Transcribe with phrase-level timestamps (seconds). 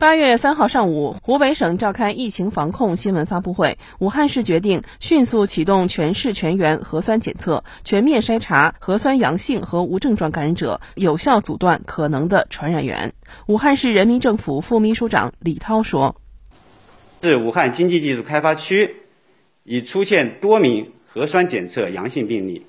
[0.00, 3.76] 八月三号上午，湖北省召开疫情防控新闻发布会。
[3.98, 13.12] 武汉市决定迅速启动全市全员核酸检测，全面筛查核酸阳性和无症状感染者，有效阻断可能的传染源。
[13.46, 16.16] 武汉市人民政府副秘书长李涛说
[17.20, 19.02] ：“是武汉经济技术开发区
[19.64, 22.64] 已出现多名核酸检测阳性病例，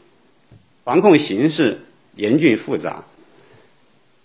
[0.84, 1.80] 防控形势
[2.14, 3.06] 严峻复杂。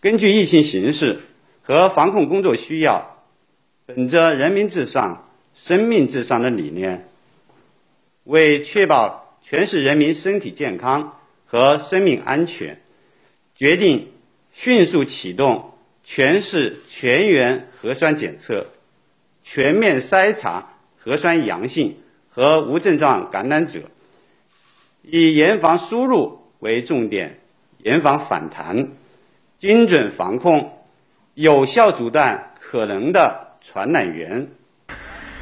[0.01, 1.21] 根据疫情形势。”
[1.67, 3.17] 和防控工作需要，
[3.87, 7.09] 本着人民至上、生命至上的理念，
[8.23, 12.81] 为确保全市人民身体健康和生命安全，
[13.57, 14.13] 决定
[14.53, 15.73] 迅速启动
[16.05, 18.69] 全市全员核酸检测，
[19.43, 21.97] 全面筛查核酸阳性
[22.31, 23.81] 和无症状感染者，
[25.03, 27.41] 以严防输入为重点，
[27.79, 28.91] 严防反弹，
[29.59, 30.76] 精准防控。
[31.37, 34.49] 有效阻断可能的传染源。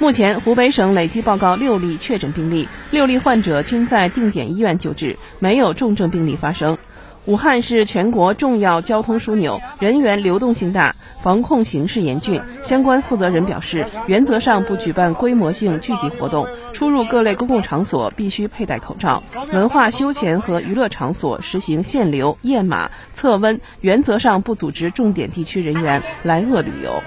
[0.00, 6.78] 目前，湖北省累计报告六例确诊病例，六例患者均在定点医院救治，没有重症病例发生。
[7.26, 12.42] 武汉是全国重要交通枢纽，人员流动性大，防控形势严峻。
[12.62, 19.22] 相关负责人表示，原则上不举办规模性聚集活动，出入各类公共场所必须佩戴口罩。
[19.54, 27.02] 文化休闲和娱乐场所实行限流、验码、测温，原则上不组织重点地区人员来鄂旅游。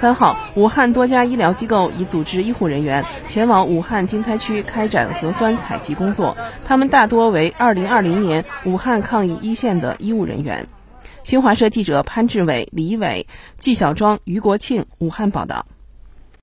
[0.00, 6.34] 三号，武汉多家医疗机构已组织医护人员前往武汉经开区开展核酸采集工作，
[6.64, 10.66] 他们大多为2020年武汉抗疫一线的医务人员。
[11.22, 13.26] 新华社记者潘志伟、李伟、
[13.58, 15.66] 纪小庄、于国庆，武汉报道。